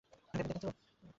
ভেবে 0.33 0.47
দেখো 0.49 0.59
তো? 0.63 0.69